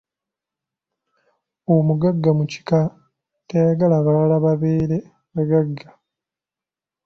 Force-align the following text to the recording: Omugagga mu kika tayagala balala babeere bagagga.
Omugagga 1.75 2.29
mu 2.37 2.43
kika 2.51 2.79
tayagala 3.47 3.97
balala 4.05 4.35
babeere 4.45 4.97
bagagga. 5.33 5.89